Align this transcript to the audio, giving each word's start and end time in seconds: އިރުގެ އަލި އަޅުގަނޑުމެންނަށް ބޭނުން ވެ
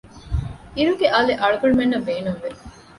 އިރުގެ 0.75 1.07
އަލި 1.13 1.33
އަޅުގަނޑުމެންނަށް 1.41 2.05
ބޭނުން 2.07 2.39
ވެ 2.41 2.49